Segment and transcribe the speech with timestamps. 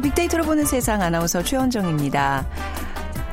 [0.00, 2.46] 빅데이터로 보는 세상 아나운서 최원정입니다.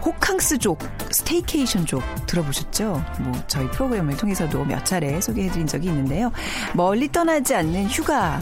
[0.06, 0.80] 호캉스족,
[1.12, 3.04] 스테이케이션족 들어보셨죠?
[3.22, 6.32] 뭐 저희 프로그램을 통해서도 몇 차례 소개해드린 적이 있는데요.
[6.74, 8.40] 멀리 떠나지 않는 휴가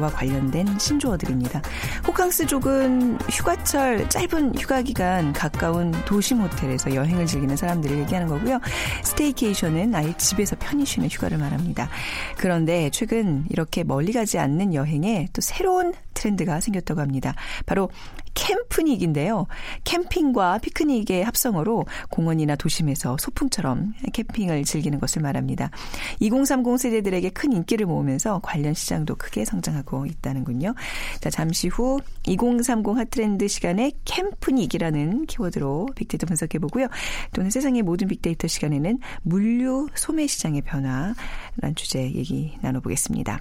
[0.00, 1.62] 와 관련된 신조어들입니다.
[2.06, 8.58] 호캉스족은 휴가철 짧은 휴가 기간 가까운 도심 호텔에서 여행을 즐기는 사람들을 얘기하는 거고요.
[9.04, 11.88] 스테이케이션은 아예 집에서 편히 쉬는 휴가를 말합니다.
[12.36, 17.34] 그런데 최근 이렇게 멀리 가지 않는 여행에 또 새로운 트렌드가 생겼다고 합니다.
[17.66, 17.90] 바로
[18.34, 19.46] 캠프닉인데요.
[19.84, 25.70] 캠핑과 피크닉의 합성어로 공원이나 도심에서 소풍처럼 캠핑을 즐기는 것을 말합니다.
[26.20, 30.74] 2030 세대들에게 큰 인기를 모으면서 관련 시장도 크게 성장하고 있다는군요.
[31.20, 36.88] 자, 잠시 후 2030 핫트렌드 시간에 캠프닉이라는 키워드로 빅데이터 분석해 보고요.
[37.32, 41.14] 또는 세상의 모든 빅데이터 시간에는 물류 소매 시장의 변화라는
[41.76, 43.40] 주제 얘기 나눠보겠습니다.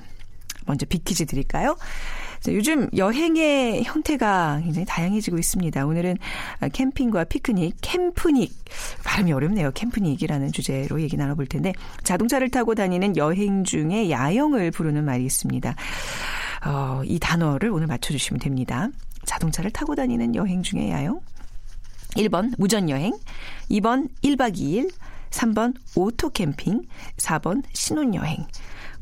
[0.66, 1.76] 먼저 빅퀴즈 드릴까요?
[2.50, 5.86] 요즘 여행의 형태가 굉장히 다양해지고 있습니다.
[5.86, 6.18] 오늘은
[6.74, 8.52] 캠핑과 피크닉, 캠프닉.
[9.06, 9.72] 발음이 어렵네요.
[9.72, 15.76] 캠프닉이라는 주제로 얘기 나눠볼 텐데 자동차를 타고 다니는 여행 중에 야영을 부르는 말이 있습니다.
[16.66, 18.90] 어, 이 단어를 오늘 맞춰주시면 됩니다.
[19.26, 21.22] 자동차를 타고 다니는 여행 중에 야영.
[22.16, 23.14] 1번 무전여행,
[23.72, 24.92] 2번 1박 2일,
[25.32, 26.84] 3번 오토캠핑,
[27.18, 28.46] 4번 신혼여행.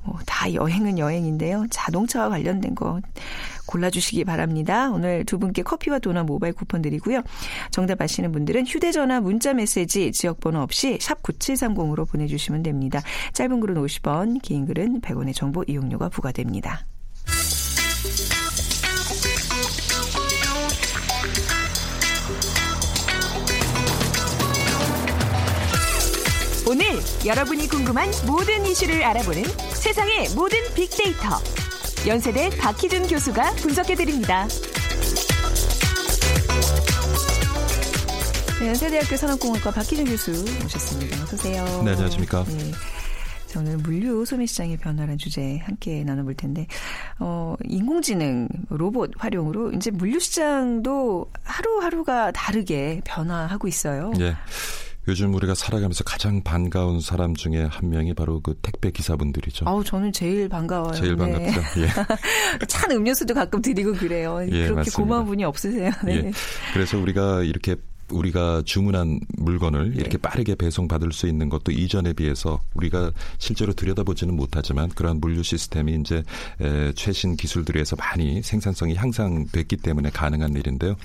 [0.03, 1.67] 뭐 다 여행은 여행인데요.
[1.69, 2.99] 자동차와 관련된 거
[3.67, 4.89] 골라주시기 바랍니다.
[4.89, 7.21] 오늘 두 분께 커피와 도넛 모바일 쿠폰 드리고요.
[7.69, 13.01] 정답 아시는 분들은 휴대전화 문자 메시지 지역번호 없이 샵 9730으로 보내주시면 됩니다.
[13.33, 16.85] 짧은 글은 50원, 긴 글은 100원의 정보 이용료가 부과됩니다.
[26.71, 26.85] 오늘
[27.25, 29.43] 여러분이 궁금한 모든 이슈를 알아보는
[29.73, 31.27] 세상의 모든 빅데이터.
[32.07, 34.47] 연세대 박희준 교수가 분석해드립니다.
[38.61, 41.21] 네, 연세대학교 산업공학과 박희준 교수 모셨습니다.
[41.21, 41.65] 어서 오세요.
[41.83, 42.45] 네, 안녕하십니까.
[42.45, 42.71] 네.
[43.57, 46.67] 오늘 물류 소매 시장의 변화라는 주제 함께 나눠볼 텐데,
[47.19, 54.13] 어, 인공지능, 로봇 활용으로 이제 물류 시장도 하루하루가 다르게 변화하고 있어요.
[54.17, 54.37] 네.
[55.07, 59.67] 요즘 우리가 살아가면서 가장 반가운 사람 중에 한 명이 바로 그 택배 기사분들이죠.
[59.67, 60.93] 아우 저는 제일 반가워요.
[60.93, 61.31] 제일 네.
[61.31, 61.81] 반갑죠.
[61.81, 61.87] 예.
[62.67, 64.39] 찬 음료수도 가끔 드리고 그래요.
[64.43, 64.97] 예, 그렇게 맞습니다.
[64.97, 65.91] 고마운 분이 없으세요.
[66.05, 66.15] 네.
[66.17, 66.31] 예.
[66.73, 67.75] 그래서 우리가 이렇게
[68.11, 70.01] 우리가 주문한 물건을 네.
[70.01, 75.95] 이렇게 빠르게 배송받을 수 있는 것도 이전에 비해서 우리가 실제로 들여다보지는 못하지만 그러한 물류 시스템이
[76.01, 76.23] 이제
[76.59, 80.95] 에, 최신 기술들에서 많이 생산성이 향상됐기 때문에 가능한 일인데요.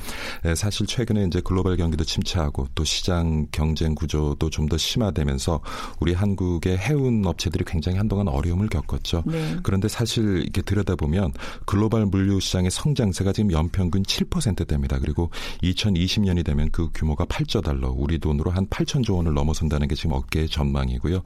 [0.44, 5.60] 에, 사실 최근에 이제 글로벌 경기도 침체하고 또 시장 경쟁 구조도 좀 더 심화되면서
[6.00, 9.22] 우리 한국의 해운 업체들이 굉장히 한동안 어려움을 겪었죠.
[9.26, 9.56] 네.
[9.62, 11.32] 그런데 사실 이렇게 들여다보면
[11.66, 14.98] 글로벌 물류 시장의 성장세가 지금 연평균 7%대입니다.
[14.98, 15.30] 그리고
[15.62, 20.48] 2020년이 되면 그 규모가 8조 달러, 우리 돈으로 한 8천조 원을 넘어선다는 게 지금 업계의
[20.48, 21.22] 전망이고요.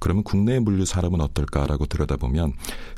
[0.00, 2.52] 그러면 국내 물류 산업은 어떨까라고 들여다보면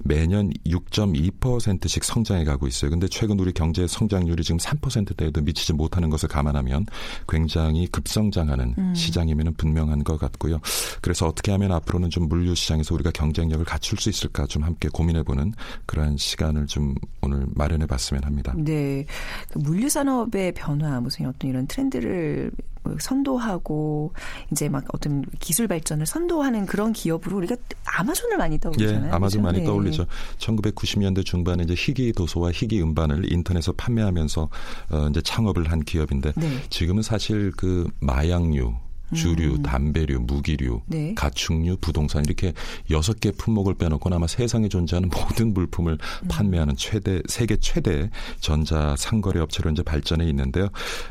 [0.05, 2.91] 매년 6.2%씩 성장해 가고 있어요.
[2.91, 6.87] 근데 최근 우리 경제 성장률이 지금 3%대에도 미치지 못하는 것을 감안하면
[7.29, 8.95] 굉장히 급성장하는 음.
[8.95, 10.61] 시장이면 분명한 것 같고요.
[11.03, 15.53] 그래서 어떻게 하면 앞으로는 좀 물류 시장에서 우리가 경쟁력을 갖출 수 있을까 좀 함께 고민해보는
[15.85, 18.55] 그러한 시간을 좀 오늘 마련해 봤으면 합니다.
[18.57, 19.05] 네,
[19.51, 22.51] 그 물류 산업의 변화 무슨 어떤 이런 트렌드를 기술을
[22.99, 24.13] 선도하고
[24.53, 29.07] 이제 막 어떤 기술 발전을 선도하는 그런 기업으로 우리가 아마존을 많이 떠올리잖아요.
[29.07, 29.43] 예, 아마존 그렇죠?
[29.43, 29.65] 많이 네.
[29.65, 30.07] 떠올리죠.
[30.39, 34.49] 1990년대 중반에 이제 희귀 도서와 희귀 음반을 인터넷에서 판매하면서
[34.91, 36.49] 어 이제 창업을 한 기업인데 네.
[36.69, 38.75] 지금은 사실 그 마약류
[39.15, 39.63] 주류, 음.
[39.63, 41.15] 담배류, 무기류, 네.
[41.15, 42.53] 가축류, 부동산 이렇게
[42.91, 46.29] 여섯 개 품목을 빼놓고 아마 세상에 존재하는 모든 물품을 음.
[46.29, 50.69] 판매하는 최대 세계 최대 전자 상거래 업체로 이제 발전해 있는데요.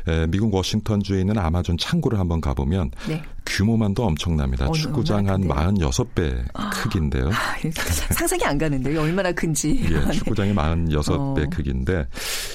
[0.08, 3.22] 에, 미국 워싱턴 주에 있는 아마존 창고를 한번 가보면 네.
[3.46, 4.66] 규모만도 엄청납니다.
[4.66, 7.28] 어느, 축구장 한 46배 아, 크기인데요.
[7.28, 7.70] 아,
[8.14, 9.02] 상상이 안 가는데요.
[9.02, 9.84] 얼마나 큰지.
[9.90, 11.50] 예, 축구장이 46배 어.
[11.50, 12.06] 크기인데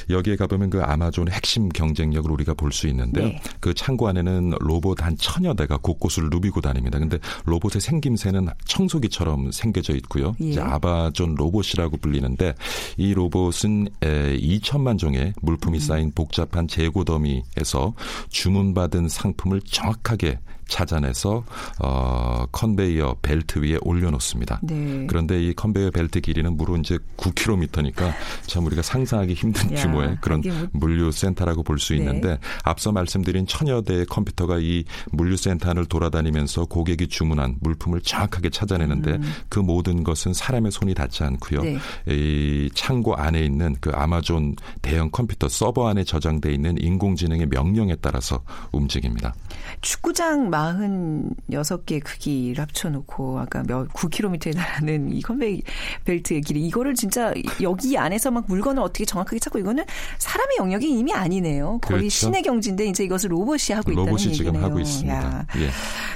[0.10, 3.26] 여기에 가보면 그 아마존의 핵심 경쟁력을 우리가 볼 수 있는데요.
[3.26, 3.42] 네.
[3.60, 7.00] 그 창고 안에는 로봇 한천 여 대가 곳곳을 누비고 다닙니다.
[7.00, 10.36] 근데 로봇의 생김새는 청소기처럼 생겨져 있고요.
[10.42, 10.50] 예.
[10.50, 12.56] 이제 아마존 로봇이라고 불리는데
[12.98, 15.80] 이 로봇은 에, 2천만 종의 물품이 음.
[15.80, 17.94] 쌓인 복잡한 재고 더미에서
[18.30, 20.40] 주문받은 상품을 정확하게
[20.70, 21.44] 찾아내서
[21.80, 24.60] 어 컨베이어 벨트 위에 올려놓습니다.
[24.64, 25.06] 네.
[25.08, 28.14] 그런데 이 컨베이어 벨트 길이는 무려 이제 9km니까
[28.46, 30.68] 참 우리가 상상하기 힘든 야, 규모의 그런 뭐...
[30.72, 32.00] 물류 센터라고 볼수 네.
[32.00, 32.38] 있는데 네.
[32.64, 39.12] 앞서 말씀드린 천여 대의 컴퓨터가 이 물류 센터 안을 돌아다니면서 고객이 주문한 물품을 정확하게 찾아내는데
[39.14, 39.34] 음.
[39.50, 41.64] 그 모든 것은 사람의 손이 닿지 않고요.
[41.64, 41.78] 네.
[42.08, 48.42] 이 창고 안에 있는 그 아마존 대형 컴퓨터 서버 안에 저장돼 있는 인공지능의 명령에 따라서
[48.72, 49.34] 움직입니다.
[49.82, 55.62] 축구장 46개 크기를 합쳐놓고 아까 몇 9km에 달하는 이 컨베이
[56.06, 59.86] 벨트의 길이 이거를 진짜 여기 안에서 막 물건을 어떻게 정확하게 찾고 이거는
[60.18, 61.80] 사람의 영역이 이미 아니네요.
[61.82, 62.10] 거의 그렇죠.
[62.10, 64.52] 신의 경지인데 이제 이것을 로봇이 하고 있다는 로봇이 얘기네요.
[64.52, 65.46] 지금 하고 있습니다.
[65.58, 65.70] 예.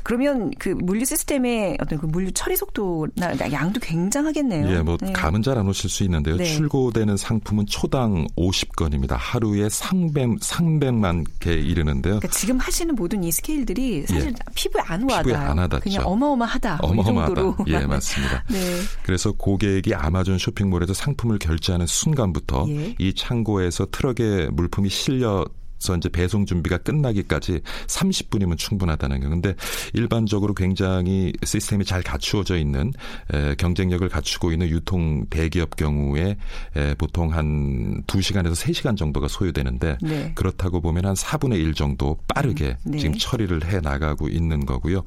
[0.03, 4.69] 그러면 그 물류 시스템의 어떤 그 물류 처리 속도나 양도 굉장하겠네요.
[4.69, 5.13] 예, 뭐 네.
[5.13, 6.35] 감은 잘 안 오실 수 있는데요.
[6.35, 6.45] 네.
[6.45, 9.15] 출고되는 상품은 초당 50건입니다.
[9.17, 12.19] 하루에 300, 300만 개 이르는데요.
[12.19, 14.32] 그러니까 지금 하시는 모든 이 스케일들이 사실 예.
[14.55, 15.23] 피부에 안 와닿아요.
[15.23, 15.83] 피부에 안 와닿죠.
[15.83, 16.79] 그냥 어마어마하다.
[16.81, 17.41] 뭐 어마어마하다.
[17.67, 18.43] 예, 맞습니다.
[18.49, 18.59] 네.
[19.03, 22.95] 그래서 고객이 아마존 쇼핑몰에서 상품을 결제하는 순간부터 예.
[22.99, 25.45] 이 창고에서 트럭에 물품이 실려
[25.83, 29.29] 서 이제 배송 준비가 끝나기까지 30분이면 충분하다는 거.
[29.29, 29.53] 근데
[29.93, 32.93] 일반적으로 굉장히 시스템이 잘 갖추어져 있는
[33.33, 36.37] 에, 경쟁력을 갖추고 있는 유통 대기업 경우에
[36.77, 40.31] 에, 보통 한 2시간에서 3시간 정도가 소요되는데 네.
[40.35, 42.99] 그렇다고 보면 한 4분의 1 정도 빠르게 음, 네.
[42.99, 45.03] 지금 처리를 해 나가고 있는 거고요.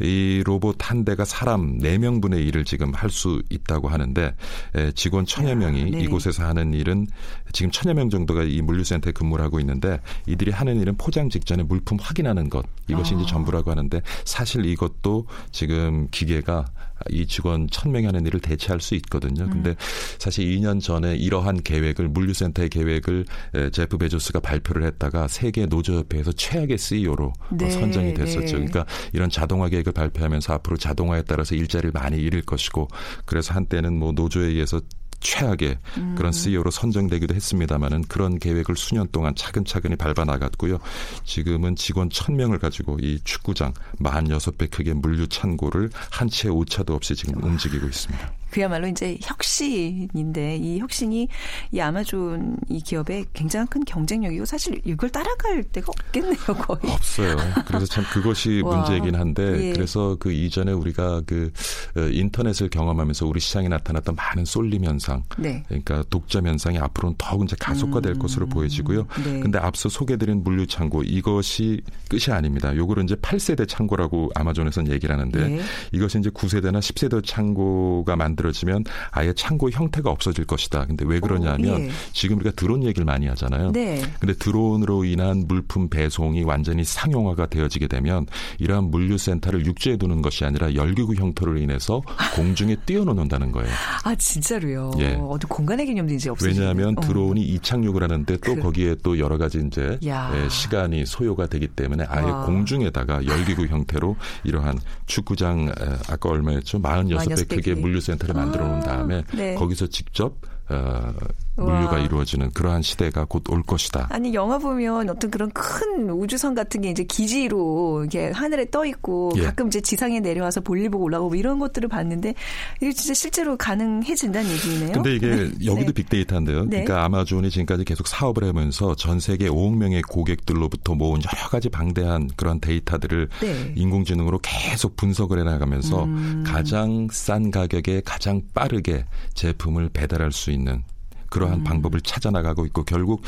[0.00, 4.32] 이 로봇 한 대가 사람 4명분의 일을 지금 할 수 있다고 하는데
[4.76, 6.00] 에, 직원 천여 명이 네.
[6.02, 7.08] 이곳에서 하는 일은
[7.52, 11.98] 지금 천여 명 정도가 이 물류센터에 근무를 하고 있는데 이들이 하는 일은 포장 직전에 물품
[12.00, 13.18] 확인하는 것 이것이 아.
[13.18, 16.66] 이제 전부라고 하는데 사실 이것도 지금 기계가
[17.08, 19.44] 이 직원 천명이 하는 일을 대체할 수 있거든요.
[19.44, 19.50] 음.
[19.50, 19.76] 근데
[20.18, 23.24] 사실 2년 전에 이러한 계획을 물류센터의 계획을
[23.72, 28.40] 제프 베조스가 발표를 했다가 세계 노조협회에서 최악의 CEO로 네, 선정이 됐었죠.
[28.40, 28.52] 네.
[28.52, 32.88] 그러니까 이런 자동화 계획을 발표하면서 앞으로 자동화에 따라서 일자리를 많이 잃을 것이고
[33.24, 34.80] 그래서 한때는 뭐 노조에 의해서
[35.20, 36.14] 최악의 음.
[36.16, 40.78] 그런 CEO로 선정되기도 했습니다마는 그런 계획을 수년 동안 차근차근히 밟아 나갔고요.
[41.24, 47.42] 지금은 직원 1000명을 가지고 이 축구장 46배 크게 물류 창고를 한 채 오차도 없이 지금
[47.42, 48.39] 움직이고 있습니다.
[48.50, 51.28] 그야말로 이제 혁신인데 이 혁신이
[51.72, 57.36] 이 아마존 이 기업의 굉장히 큰 경쟁력이고 사실 이걸 따라갈 데가 없겠네요 거의 없어요.
[57.66, 59.72] 그래서 참 그것이 문제이긴 한데 예.
[59.72, 61.52] 그래서 그 이전에 우리가 그
[61.96, 65.62] 어, 인터넷을 경험하면서 우리 시장에 나타났던 많은 쏠림 현상, 네.
[65.68, 68.18] 그러니까 독점 현상이 앞으로는 더욱 이제 가속화될 음.
[68.18, 69.06] 것으로 보여지고요.
[69.24, 69.40] 네.
[69.40, 72.74] 근데 앞서 소개드린 물류 창고 이것이 끝이 아닙니다.
[72.74, 75.60] 요거를 이제 8세대 창고라고 아마존에서는 얘기를 하는데 네.
[75.92, 80.86] 이것이 이제 9세대나 10세대 창고가 만든 만들어지면 아예 창고 형태가 없어질 것이다.
[80.86, 81.90] 근데 왜 그러냐면 오, 예.
[82.12, 83.72] 지금 우리가 드론 얘기를 많이 하잖아요.
[83.72, 84.02] 네.
[84.18, 88.26] 근데 드론으로 인한 물품 배송이 완전히 상용화가 되어지게 되면
[88.58, 92.02] 이러한 물류센터를 육지에 두는 것이 아니라 열기구 형태로 인해서
[92.34, 93.70] 공중에 띄워놓는다는 거예요.
[94.04, 94.92] 아 진짜로요?
[94.98, 95.18] 예.
[95.20, 96.50] 어디 공간의 개념도 이제 없어요.
[96.50, 97.00] 왜냐하면 어.
[97.00, 98.60] 드론이 이착륙을 하는데 또 그.
[98.60, 102.44] 거기에 또 여러 가지 이제 예, 시간이 소요가 되기 때문에 아예 와.
[102.46, 105.72] 공중에다가 열기구 형태로 이러한 축구장
[106.08, 106.80] 아까 얼마였죠?
[106.80, 109.54] 46배 크기의 물류센터를 아, 만들어 놓은 다음에 네.
[109.54, 110.36] 거기서 직접
[110.70, 111.12] 어,
[111.56, 111.98] 물류가 와.
[111.98, 114.06] 이루어지는 그러한 시대가 곧 올 것이다.
[114.10, 119.32] 아니 영화 보면 어떤 그런 큰 우주선 같은 게 이제 기지로 이게 하늘에 떠 있고
[119.36, 119.42] 예.
[119.42, 122.34] 가끔 이제 지상에 내려와서 볼일 보고 올라오고 이런 것들을 봤는데
[122.80, 124.92] 이게 진짜 실제로 가능해진다는 얘기네요.
[124.92, 125.50] 근데 이게 네.
[125.64, 125.92] 여기도 네.
[125.92, 126.60] 빅데이터인데요.
[126.64, 126.84] 네.
[126.84, 132.28] 그러니까 아마존이 지금까지 계속 사업을 하면서 전 세계 5억 명의 고객들로부터 모은 여러 가지 방대한
[132.36, 133.72] 그런 데이터들을 네.
[133.74, 136.44] 인공지능으로 계속 분석을 해 나가면서 음.
[136.46, 140.99] 가장 싼 가격에 가장 빠르게 제품을 배달할 수 있는 Außenstehenden.
[141.30, 141.64] 그러한 음.
[141.64, 143.22] 방법을 찾아나가고 있고 결국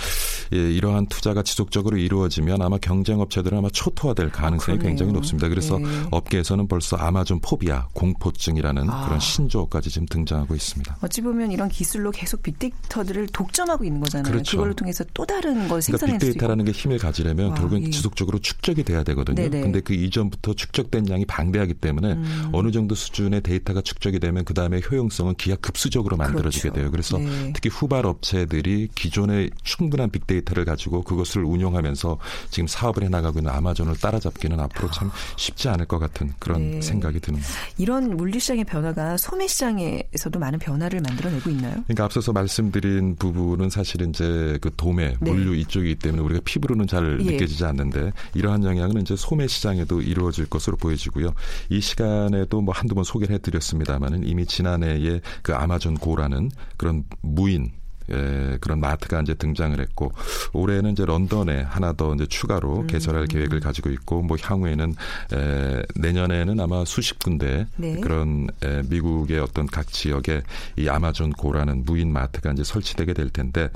[0.52, 5.49] 예, 이러한 투자가 지속적으로 이루어지면 아마 경쟁 업체들은 아마 초토화될 가능성이 아, 굉장히 높습니다.
[5.49, 5.87] 그래서 네.
[6.11, 9.06] 업계에서는 벌써 아마존 포비아 공포증이라는 아.
[9.06, 10.99] 그런 신조어까지 지금 등장하고 있습니다.
[11.00, 14.30] 어찌 보면 이런 기술로 계속 빅데이터들을 독점하고 있는 거잖아요.
[14.30, 14.59] 그렇죠.
[14.59, 17.90] 그걸 통해서 또 다른 걸 생산할 그러니까 빅데이터라는 게 힘을 가지려면 와, 결국은 예.
[17.90, 19.37] 지속적으로 축적이 돼야 되거든요.
[19.37, 19.61] 네네.
[19.61, 22.50] 근데 그 이전부터 축적된 양이 방대하기 때문에 음.
[22.52, 26.80] 어느 정도 수준의 데이터가 축적이 되면 그 다음에 효용성은 기하 급수적으로 만들어지게 그렇죠.
[26.80, 26.90] 돼요.
[26.90, 27.52] 그래서 네.
[27.54, 32.18] 특히 후 개발 업체들이 기존의 충분한 빅데이터를 가지고 그것을 운용하면서
[32.49, 36.80] 지금 사업을 해나가고 있는 아마존을 따라잡기는 앞으로 참 쉽지 않을 것 같은 그런 네.
[36.80, 37.46] 생각이 듭니다.
[37.76, 41.72] 이런 물리시장의 변화가 소매시장에서도 많은 변화를 만들어내고 있나요?
[41.82, 45.30] 그러니까 앞서서 말씀드린 부분은 사실 이제 그 도매, 네.
[45.30, 47.32] 물류 이쪽이기 때문에 우리가 피부로는 잘 예.
[47.32, 51.34] 느껴지지 않는데 이러한 영향은 이제 소매시장에도 이루어질 것으로 보여지고요.
[51.68, 57.70] 이 시간에도 뭐 한두 번 소개를 해드렸습니다만은 이미 지난해에 그 아마존 고라는 그런 무인
[58.11, 60.12] 에, 그런 마트가 이제 등장을 했고
[60.52, 62.87] 올해는 이제 런던에 하나 더 이제 추가로 음.
[62.87, 64.94] 개설할 계획을 가지고 있고 뭐 향후에는
[65.32, 68.00] 에, 내년에는 아마 수십 군데 네.
[68.00, 70.42] 그런 에, 미국의 어떤 각 지역에
[70.76, 73.68] 이 아마존 고라는 무인 마트가 이제 설치되게 될 텐데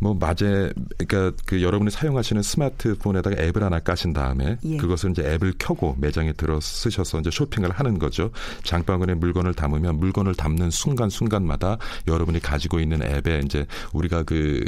[0.00, 4.76] 뭐 마제 그러니까 그 여러분이 사용하시는 스마트폰에다가 앱을 하나 까신 다음에 예.
[4.76, 8.30] 그것을 이제 앱을 켜고 매장에 들어 쓰셔서 이제 쇼핑을 하는 거죠.
[8.64, 14.64] 장바구니에 물건을 담으면 물건을 담는 순간 순간마다 여러분이 가지고 있는 앱에 이제 우리가 그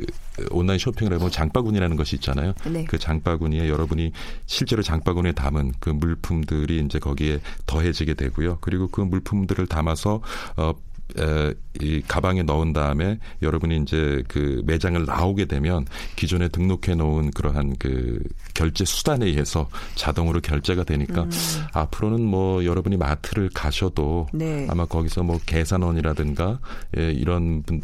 [0.50, 2.54] 온라인 쇼핑을 해보면 장바구니라는 것이 있잖아요.
[2.70, 2.84] 네.
[2.84, 4.12] 그 장바구니에 여러분이
[4.46, 8.58] 실제로 장바구니에 담은 그 물품들이 이제 거기에 더해지게 되고요.
[8.60, 10.20] 그리고 그 물품들을 담아서
[10.56, 10.74] 어,
[11.18, 17.76] 에, 이 가방에 넣은 다음에 여러분이 이제 그 매장을 나오게 되면 기존에 등록해 놓은 그러한
[17.78, 18.20] 그
[18.54, 21.30] 결제 수단에 의해서 자동으로 결제가 되니까 음.
[21.72, 24.66] 앞으로는 뭐 여러분이 마트를 가셔도 네.
[24.70, 26.58] 아마 거기서 뭐 계산원이라든가
[26.98, 27.82] 예, 이런 분,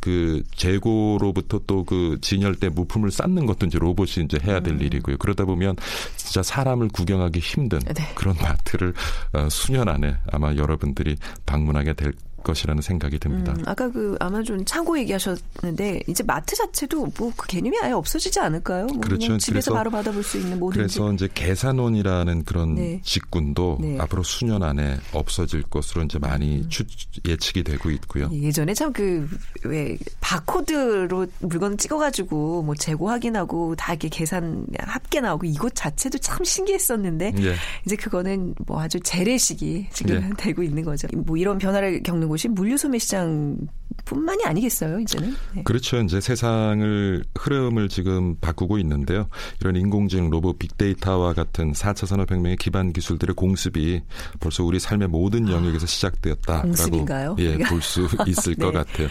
[0.00, 4.82] 그 재고로부터 또 그 진열대 무품을 쌓는 것도 이제 로봇이 이제 해야 될 음.
[4.82, 5.16] 일이고요.
[5.16, 5.74] 그러다 보면
[6.16, 8.12] 진짜 사람을 구경하기 힘든 네.
[8.14, 8.92] 그런 마트를
[9.32, 11.16] 어, 수년 안에 아마 여러분들이
[11.46, 13.52] 방문하게 될 것이라는 생각이 듭니다.
[13.56, 18.86] 음, 아까 그 아마존 창고 얘기하셨는데 이제 마트 자체도 뭐 그 개념이 아예 없어지지 않을까요?
[18.86, 19.36] 뭐 그렇죠.
[19.38, 23.00] 집에서 바로 받아볼 수 있는 모든 그래서 이제 계산원이라는 그런 네.
[23.04, 23.96] 직군도 네.
[24.00, 26.68] 앞으로 수년 안에 없어질 것으로 이제 많이 음.
[26.68, 26.84] 추,
[27.26, 28.28] 예측이 되고 있고요.
[28.32, 29.28] 예전에 참 그
[29.64, 36.44] 왜 바코드로 물건 찍어가지고 뭐 재고 확인하고 다 이렇게 계산 합계 나오고 이것 자체도 참
[36.44, 37.54] 신기했었는데 예.
[37.84, 40.30] 이제 그거는 뭐 아주 재래식이 지금 예.
[40.38, 41.08] 되고 있는 거죠.
[41.14, 43.56] 뭐 이런 변화를 겪는 곳이 물류소매 시장
[44.04, 45.34] 뿐만이 아니겠어요, 이제는.
[45.54, 45.62] 네.
[45.64, 45.98] 그렇죠.
[46.00, 49.28] 이제 세상을 흐름을 지금 바꾸고 있는데요.
[49.60, 54.00] 이런 인공지능, 로봇, 빅데이터와 같은 4차 산업혁명의 기반 기술들의 공습이
[54.40, 57.36] 벌써 우리 삶의 모든 아, 영역에서 시작되었다라고 공습인가요?
[57.38, 58.64] 예, 볼 수 있을 네.
[58.64, 59.08] 것 같아요.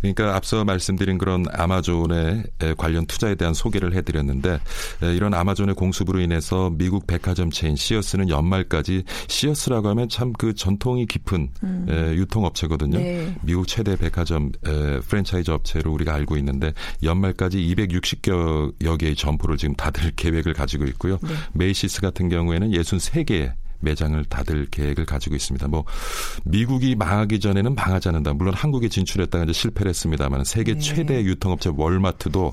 [0.00, 2.44] 그러니까 앞서 말씀드린 그런 아마존의
[2.76, 4.60] 관련 투자에 대한 소개를 해드렸는데
[5.14, 11.50] 이런 아마존의 공습으로 인해서 미국 백화점 체인 시어스는 연말까지 시어스라고 하면 참 그 전통이 깊은
[11.62, 11.86] 음.
[12.16, 12.98] 유통업체거든요.
[12.98, 13.36] 네.
[13.42, 14.21] 미국 최대 백화점
[14.66, 21.18] 에, 프랜차이즈 업체로 우리가 알고 있는데 연말까지 260여 개의 점포를 지금 닫을 계획을 가지고 있고요.
[21.22, 21.34] 네.
[21.54, 23.52] 메이시스 같은 경우에는 63개
[23.82, 25.68] 매장을 닫을 계획을 가지고 있습니다.
[25.68, 25.84] 뭐
[26.44, 28.32] 미국이 망하기 전에는 망하지 않는다.
[28.32, 30.80] 물론 한국에 진출했다가 이제 실패를 했습니다만 세계 네.
[30.80, 32.52] 최대 유통업체 월마트도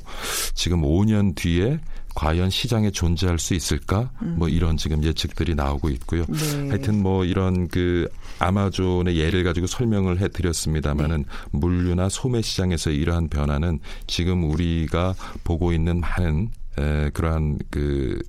[0.56, 1.80] 지금 5년 뒤에
[2.16, 4.10] 과연 시장에 존재할 수 있을까?
[4.22, 4.36] 음.
[4.38, 6.25] 뭐 이런 지금 예측들이 나오고 있고요.
[6.28, 6.70] 네.
[6.70, 8.08] 하여튼 뭐 이런 그
[8.39, 11.48] 아마존의 예를 가지고 설명을 해드렸습니다만은 네.
[11.51, 16.50] 물류나 소매 시장에서 이러한 변화는 지금 우리가 보고 있는 많은
[16.80, 18.20] 에, 그러한 그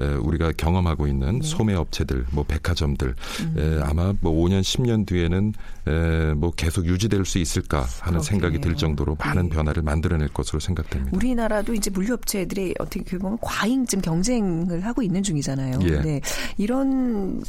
[0.00, 1.46] 에, 우리가 경험하고 있는 네.
[1.46, 3.54] 소매 업체들, 뭐 백화점들 음.
[3.58, 5.52] 에, 아마 뭐 5년, 10년 뒤에는
[5.86, 8.22] 에, 뭐 계속 유지될 수 있을까 하는 그렇겠네요.
[8.22, 9.48] 생각이 들 정도로 많은 네.
[9.50, 11.16] 변화를 만들어낼 것으로 생각됩니다.
[11.16, 15.80] 우리나라도 이제 물류업체들이 어떻게 보면 과잉 좀 경쟁을 하고 있는 중이잖아요.
[15.82, 16.00] 예.
[16.00, 16.20] 네.
[16.56, 17.42] 이런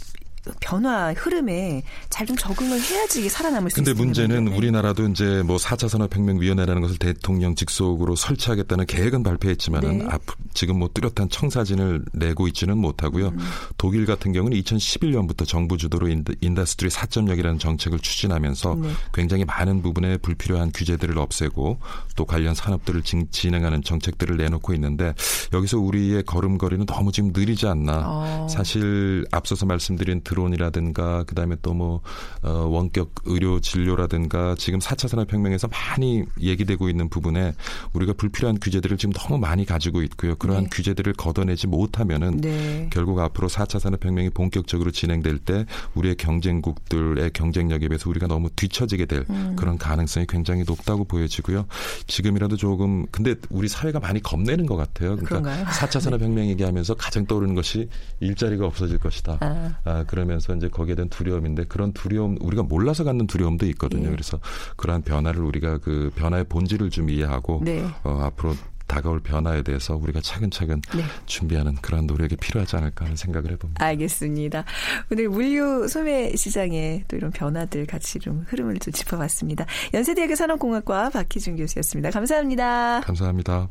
[0.61, 3.91] 변화 흐름에 잘 좀 적응을 해야지 살아남을 수 있습니다.
[3.91, 4.55] 근데 문제는 네.
[4.55, 10.05] 우리나라도 이제 뭐 4차 산업혁명위원회라는 것을 대통령 직속으로 설치하겠다는 계획은 발표했지만은 네.
[10.11, 10.21] 앞,
[10.53, 13.29] 지금 뭐 뚜렷한 청사진을 내고 있지는 못하고요.
[13.29, 13.39] 음.
[13.79, 18.89] 독일 같은 경우는 2011년부터 정부 주도로 Industry 4.0이라는 정책을 추진하면서 네.
[19.11, 21.79] 굉장히 많은 부분에 불필요한 규제들을 없애고
[22.15, 25.15] 또 관련 산업들을 진행하는 정책들을 내놓고 있는데
[25.51, 28.03] 여기서 우리의 걸음걸이는 너무 지금 느리지 않나.
[28.05, 28.47] 어.
[28.51, 32.01] 사실 앞서서 말씀드린 드론이라든가 그다음에 또 뭐
[32.41, 37.53] 어, 원격 의료 진료라든가 지금 4차 산업혁명에서 많이 얘기되고 있는 부분에
[37.93, 40.35] 우리가 불필요한 규제들을 지금 너무 많이 가지고 있고요.
[40.35, 40.69] 그러한 네.
[40.69, 42.89] 규제들을 걷어내지 못하면은 네.
[42.91, 49.25] 결국 앞으로 4차 산업혁명이 본격적으로 진행될 때 우리의 경쟁국들의 경쟁력에 비해서 우리가 너무 뒤처지게 될
[49.29, 49.55] 음.
[49.57, 51.65] 그런 가능성이 굉장히 높다고 보여지고요.
[52.07, 55.15] 지금이라도 조금 근데 우리 사회가 많이 겁내는 것 같아요.
[55.15, 55.65] 그러니까 그런가요?
[55.65, 57.87] 4차 산업혁명 얘기하면서 가장 떠오르는 것이
[58.19, 59.37] 일자리가 없어질 것이다.
[59.39, 59.75] 아.
[59.85, 64.07] 아, 그 러면서 이제 거기에 대한 두려움인데 그런 두려움 우리가 몰라서 갖는 두려움도 있거든요.
[64.07, 64.11] 예.
[64.11, 64.39] 그래서
[64.75, 67.85] 그러한 변화를 우리가 그 변화의 본질을 좀 이해하고 네.
[68.03, 68.55] 어, 앞으로
[68.89, 71.03] 다가올 변화에 대해서 우리가 차근차근 네.
[71.27, 73.85] 준비하는 그런 노력이 필요하지 않을까 하는 생각을 해봅니다.
[73.85, 74.65] 알겠습니다.
[75.11, 79.65] 오늘 물류 소매 시장의 또 이런 변화들 같이 좀 흐름을 좀 짚어봤습니다.
[79.93, 82.09] 연세대학교 산업공학과 박희준 교수였습니다.
[82.09, 83.01] 감사합니다.
[83.01, 83.69] 감사합니다.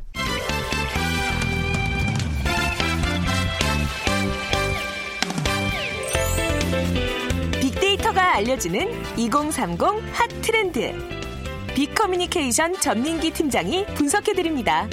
[8.39, 9.81] 알려주는 2030
[10.13, 10.93] 핫 트렌드.
[11.75, 14.87] 빅커뮤니케이션 전민기 팀장이 분석해드립니다.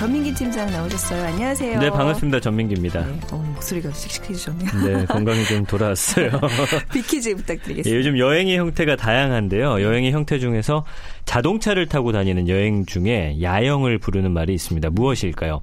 [0.00, 1.26] 전민기 팀장 나오셨어요.
[1.26, 1.78] 안녕하세요.
[1.78, 2.40] 네, 반갑습니다.
[2.40, 3.04] 전민기입니다.
[3.04, 4.70] 네, 어, 목소리가 씩씩해지셨네요.
[4.82, 6.30] 네, 건강이 좀 돌아왔어요.
[6.90, 7.90] 빅퀴즈 부탁드리겠습니다.
[7.90, 9.82] 예, 요즘 여행의 형태가 다양한데요.
[9.82, 10.86] 여행의 형태 중에서
[11.26, 14.88] 자동차를 타고 다니는 여행 중에 야영을 부르는 말이 있습니다.
[14.88, 15.60] 무엇일까요?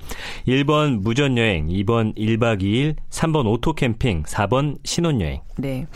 [0.48, 5.41] 1번 무전여행, 2번 1박 2일, 3번 오토캠핑, 4번 신혼여행.
[5.58, 5.88] 네.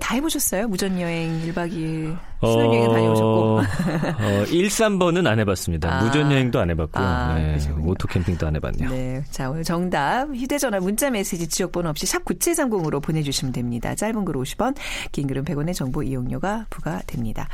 [0.00, 0.66] 다 해보셨어요?
[0.66, 3.58] 무전여행 1박 2일 신혼여행 어, 다녀오셨고.
[3.58, 5.92] 어, 1, 3번은 안 해봤습니다.
[6.00, 7.04] 아, 무전여행도 안 해봤고요.
[7.04, 8.90] 아, 네, 오토캠핑도 안 해봤네요.
[8.90, 9.22] 네.
[9.30, 13.94] 자, 오늘 정답 휴대전화 문자 메시지 지역번호 없이 샵 9730으로 보내주시면 됩니다.
[13.94, 14.74] 짧은 글 50원,
[15.12, 17.48] 긴 글은 100원의 정보 이용료가 부과됩니다.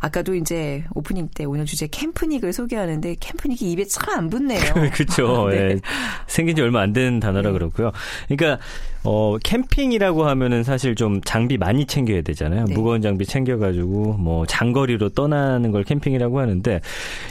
[0.00, 4.60] 아까도 이제 오프닝 때 오늘 주제 캠프닉을 소개하는데 캠프닉이 입에 참 안 붙네요.
[4.94, 5.48] 그렇죠.
[5.50, 5.74] 네.
[5.74, 5.80] 네.
[6.26, 7.52] 생긴 지 얼마 안 된 단어라 네.
[7.52, 7.90] 그렇고요.
[8.28, 8.62] 그러니까
[9.04, 12.64] 어, 캠핑이라고 하면은 사실 좀 장비 많이 챙겨야 되잖아요.
[12.64, 12.74] 네.
[12.74, 16.80] 무거운 장비 챙겨가지고 뭐 장거리로 떠나는 걸 캠핑이라고 하는데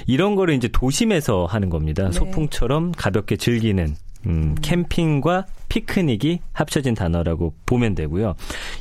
[0.08, 2.06] 이런 거를 이제 도심에서 하는 겁니다.
[2.06, 2.12] 네.
[2.14, 3.94] 소풍처럼 가볍게 즐기는
[4.28, 8.36] 음, 캠핑과 피크닉이 합쳐진 단어라고 보면 되고요.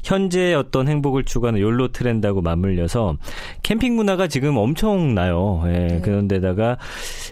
[0.04, 3.16] 현재 어떤 행복을 추구하는 욜로 트렌드하고 맞물려서
[3.64, 5.64] 캠핑 문화가 지금 엄청나요.
[5.66, 6.00] 예, 네.
[6.00, 6.78] 그런데다가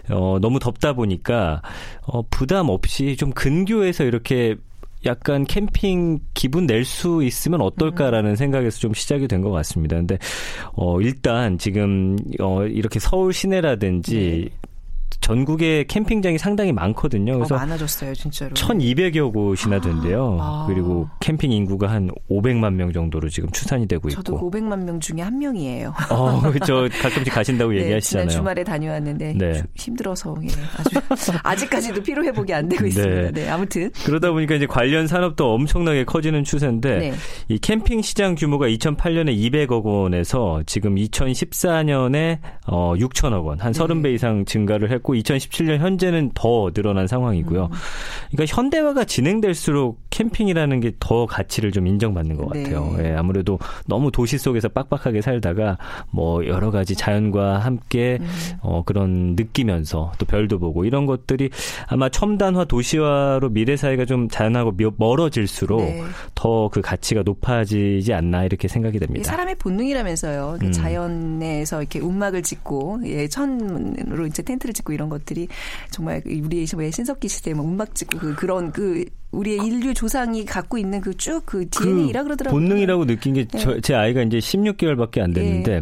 [0.09, 1.61] 어, 너무 덥다 보니까
[2.05, 4.57] 어, 부담 없이 좀 근교에서 이렇게
[5.05, 8.35] 약간 캠핑 기분 낼 수 있으면 어떨까라는 음.
[8.35, 9.95] 생각에서 좀 시작이 된 것 같습니다.
[9.97, 10.17] 근데
[10.73, 14.57] 어 일단 지금 어 이렇게 서울 시내라든지 네.
[15.23, 17.35] 전국에 캠핑장이 상당히 많거든요.
[17.35, 18.53] 그래서 어, 많아졌어요, 진짜로.
[18.55, 20.37] 1,200여 곳이나 된대요.
[20.39, 20.65] 아.
[20.67, 24.21] 그리고 캠핑 인구가 한 500만 명 정도로 지금 추산이 되고 있고.
[24.21, 25.93] 저도 500만 명 중에 한 명이에요.
[26.11, 28.27] 어, 저 가끔씩 가신다고 네, 얘기하시잖아요.
[28.27, 29.63] 지난 주말에 다녀왔는데 네.
[29.75, 33.21] 힘들어서 예, 아주 아직까지도 피로 회복이 안 되고 있습니다.
[33.21, 33.31] 네.
[33.31, 33.49] 네.
[33.49, 37.13] 아무튼 그러다 보니까 이제 관련 산업도 엄청나게 커지는 추세인데 네.
[37.47, 44.43] 이 캠핑 시장 규모가 2008년에 200억 원에서 지금 2014년에 어 6천억 원, 한 30배 이상
[44.43, 47.65] 증가를 했고 2017년 현재는 더 늘어난 상황이고요.
[47.65, 47.77] 음.
[48.31, 52.63] 그러니까 현대화가 진행될수록 캠핑이라는 게 더 가치를 좀 인정받는 것 네.
[52.63, 52.93] 같아요.
[52.97, 53.09] 네.
[53.09, 55.77] 예, 아무래도 너무 도시 속에서 빡빡하게 살다가
[56.11, 58.27] 뭐 여러 가지 자연과 함께 음.
[58.61, 61.49] 어, 그런 느끼면서 또 별도 보고 이런 것들이
[61.87, 66.03] 아마 첨단화 도시화로 미래 사회가 좀 자연하고 멀어질수록 네.
[66.35, 69.29] 더그 가치가 높아지지 않나 이렇게 생각이 됩니다.
[69.29, 70.57] 사람의 본능이라면서요.
[70.59, 70.71] 그 음.
[70.71, 75.47] 자연에서 이렇게 움막을 짓고 예, 천으로 이제 텐트를 짓고 이런 것들이
[75.91, 81.01] 정말 우리의 신석기 시대에 뭐 움막 짓고 그 그런 그 우리의 인류 조상이 갖고 있는
[81.01, 82.59] 그 쭉그 그 DNA라 그 그러더라고요.
[82.59, 83.95] 본능이라고 느낀 게제 네.
[83.95, 85.81] 아이가 이제 16개월밖에 안 됐는데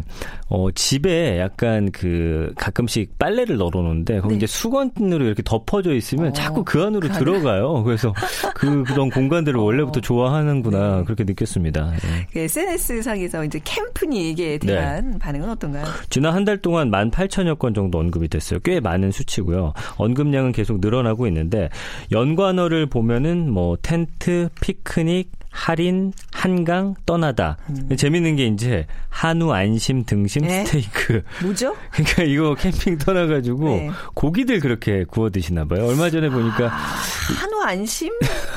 [0.54, 4.36] 어 집에 약간 그 가끔씩 빨래를 널어놓는데 거기 네.
[4.36, 7.82] 이제 수건으로 이렇게 덮어져 있으면 어, 자꾸 그 안으로 그 들어가요.
[7.84, 8.12] 그래서
[8.54, 9.62] 그 그런 공간들을 어.
[9.62, 11.04] 원래부터 좋아하는구나 네.
[11.04, 11.90] 그렇게 느꼈습니다.
[11.92, 12.26] 네.
[12.30, 15.18] 그 SNS 상에서 이제 캠프닉에 대한 네.
[15.18, 15.86] 반응은 어떤가요?
[16.10, 18.58] 지난 한 달 동안 18,000여 건 정도 언급이 됐어요.
[18.64, 19.72] 꽤 많은 수치고요.
[19.96, 21.70] 언급량은 계속 늘어나고 있는데
[22.10, 26.12] 연관어를 보면은 뭐 텐트, 피크닉, 할인,
[26.42, 27.56] 한강, 떠나다.
[27.68, 27.96] 음.
[27.96, 30.64] 재밌는 게 이제 한우 안심 등심 네?
[30.64, 31.22] 스테이크.
[31.40, 31.76] 뭐죠?
[31.92, 33.90] 그러니까 이거 캠핑 떠나가지고 네.
[34.14, 35.86] 고기들 그렇게 구워 드시나 봐요.
[35.86, 36.78] 얼마 전에 보니까 아,
[37.38, 38.10] 한우 안심?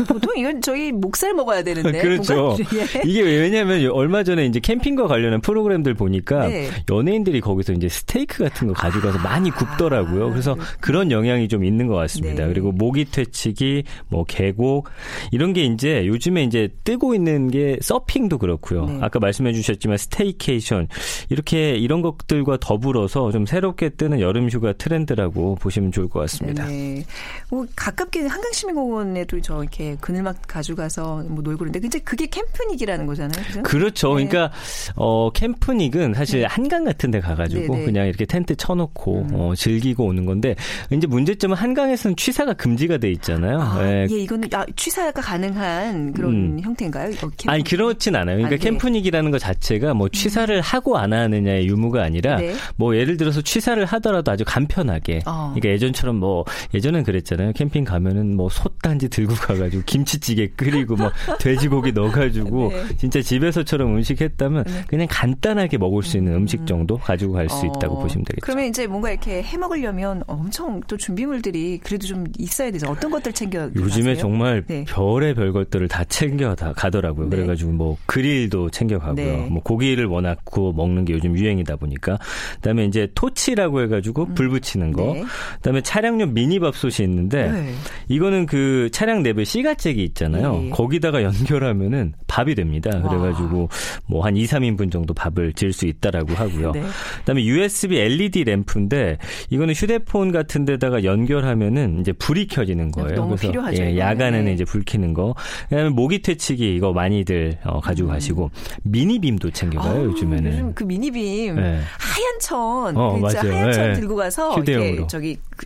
[0.07, 2.01] 보통 이건 저희 목살 먹어야 되는데.
[2.01, 2.57] 그렇죠.
[2.73, 3.01] 예.
[3.05, 6.71] 이게 왜냐면 얼마 전에 이제 캠핑과 관련한 프로그램들 보니까 네.
[6.91, 9.21] 연예인들이 거기서 이제 스테이크 같은 거 가져가서 아.
[9.21, 10.31] 많이 굽더라고요.
[10.31, 12.45] 그래서 그런 영향이 좀 있는 것 같습니다.
[12.45, 12.49] 네.
[12.51, 14.89] 그리고 모기 퇴치기, 뭐 계곡
[15.29, 18.85] 이런 게 이제 요즘에 이제 뜨고 있는 게 서핑도 그렇고요.
[18.85, 18.99] 네.
[19.01, 20.87] 아까 말씀해 주셨지만 staycation
[21.29, 26.67] 이렇게 이런 것들과 더불어서 좀 새롭게 뜨는 여름 휴가 트렌드라고 보시면 좋을 것 같습니다.
[26.67, 27.03] 네.
[27.49, 33.43] 뭐 가깝게 한강시민공원에도 저 이렇게 그늘막 가져가서 뭐 놀고 그러는데 근데 그게 캠프닉이라는 거잖아요.
[33.45, 33.63] 그죠?
[33.63, 34.15] 그렇죠.
[34.15, 34.27] 네.
[34.27, 34.55] 그러니까
[34.95, 36.45] 어 캠프닉은 사실 네.
[36.45, 37.85] 한강 같은 데 가가지고 네, 네.
[37.85, 39.29] 그냥 이렇게 텐트 쳐놓고 음.
[39.33, 40.55] 어, 즐기고 오는 건데
[40.91, 43.59] 이제 문제점은 한강에서는 취사가 금지가 돼 있잖아요.
[43.59, 46.59] 아, 예, 이거는 아, 취사가 가능한 그런 음.
[46.61, 47.13] 형 형태인가요?
[47.47, 48.37] 아니 그렇진 않아요.
[48.37, 48.63] 그러니까 아, 네.
[48.63, 50.61] 캠프닉이라는 것 자체가 뭐 취사를 음.
[50.61, 52.53] 하고 안 하느냐의 유무가 아니라 네.
[52.75, 55.21] 뭐 예를 들어서 취사를 하더라도 아주 간편하게.
[55.25, 55.53] 어.
[55.55, 57.53] 그러니까 예전처럼 뭐 예전엔 그랬잖아요.
[57.53, 62.95] 캠핑 가면은 뭐 솥단지 들고 가가지고 김치찌개 끓이고 뭐 돼지고기 넣어가지고 네.
[62.97, 64.83] 진짜 집에서처럼 음식 했다면 네.
[64.87, 66.47] 그냥 간단하게 먹을 수 있는 음.
[66.47, 67.65] 식 정도 가지고 갈수 어.
[67.65, 68.41] 있다고 보시면 되겠죠.
[68.43, 72.87] 그러면 이제 뭔가 이렇게 해 먹으려면 엄청 또 준비물들이 그래도 좀 있어야 되죠.
[72.89, 73.69] 어떤 것들 챙겨?
[73.75, 74.17] 요즘에 가세요?
[74.17, 74.85] 정말 네.
[74.87, 77.29] 별의 별 것들을 다 챙겨 다 가더라고요.
[77.29, 77.35] 네.
[77.35, 79.15] 그래가지고 그래가지고 뭐 그릴도 챙겨가고요.
[79.15, 79.47] 네.
[79.49, 82.19] 뭐 고기를 워낙 구워 먹는 게 요즘 유행이다 보니까
[82.55, 84.33] 그다음에 이제 토치라고 해가지고 음.
[84.35, 85.13] 불 붙이는 거.
[85.13, 85.23] 네.
[85.55, 87.73] 그다음에 차량용 미니밥솥이 있는데 네.
[88.09, 90.59] 이거는 그 차량 내부에 씨가잭이 있잖아요.
[90.59, 90.69] 네.
[90.69, 93.01] 거기다가 연결하면은 밥이 됩니다.
[93.01, 93.69] 그래가지고
[94.07, 96.71] 뭐 한 2, 3인분 정도 밥을 지을 수 있다라고 하고요.
[96.71, 96.81] 네.
[97.19, 99.19] 그다음에 USB LED 램프인데
[99.51, 103.15] 이거는 휴대폰 같은 데다가 연결하면은 이제 불이 켜지는 거예요.
[103.15, 103.83] 너무 그래서 필요하죠.
[103.83, 105.35] 예, 야간에는 이제 불 켜는 거.
[105.69, 108.13] 그다음에 모기 퇴치기 이거 많이들 어, 가지고 음.
[108.13, 108.51] 가시고
[108.83, 110.51] 미니빔도 챙겨가요 아, 요즘에는.
[110.51, 111.81] 요즘 그 미니빔 네.
[111.99, 113.93] 하얀 천, 어, 그 하얀 천 네.
[113.93, 115.07] 들고 가서 휴대용으로.
[115.07, 115.65] 저기 그,